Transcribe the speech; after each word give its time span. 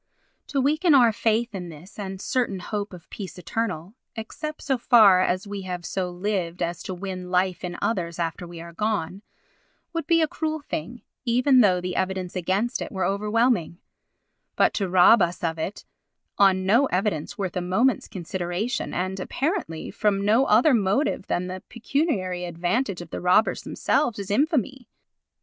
To 0.47 0.59
weaken 0.59 0.95
our 0.95 1.11
faith 1.13 1.53
in 1.53 1.69
this 1.69 1.93
sure 1.93 2.03
and 2.05 2.19
certain 2.19 2.57
hope 2.57 2.91
of 2.91 3.07
peace 3.11 3.37
eternal 3.37 3.93
(except 4.15 4.63
so 4.63 4.79
far 4.79 5.21
as 5.21 5.45
we 5.45 5.61
have 5.61 5.85
so 5.85 6.09
lived 6.09 6.63
as 6.63 6.81
to 6.81 6.93
win 6.95 7.29
life 7.29 7.63
in 7.63 7.77
others 7.83 8.17
after 8.17 8.47
we 8.47 8.59
are 8.61 8.73
gone) 8.73 9.21
would 9.93 10.07
be 10.07 10.19
a 10.23 10.27
cruel 10.27 10.59
thing, 10.59 11.03
even 11.23 11.61
though 11.61 11.79
the 11.79 11.95
evidence 11.95 12.35
against 12.35 12.81
it 12.81 12.91
were 12.91 13.05
overwhelming, 13.05 13.77
but 14.55 14.73
to 14.73 14.89
rob 14.89 15.21
us 15.21 15.43
of 15.43 15.59
it 15.59 15.85
on 16.39 16.65
no 16.65 16.87
evidence 16.87 17.37
worth 17.37 17.55
a 17.55 17.61
moment's 17.61 18.07
consideration 18.07 18.95
and, 18.95 19.19
apparently, 19.19 19.91
from 19.91 20.25
no 20.25 20.45
other 20.45 20.73
motive 20.73 21.27
than 21.27 21.45
the 21.45 21.61
pecuniary 21.69 22.45
advantage 22.45 23.01
of 23.01 23.11
the 23.11 23.21
robbers 23.21 23.61
themselves 23.61 24.17
is 24.17 24.31
infamy. 24.31 24.87